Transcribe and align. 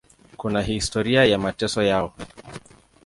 Kuna 0.37 0.61
historia 0.61 1.25
ya 1.25 1.37
mateso 1.37 1.83
yao. 1.83 2.13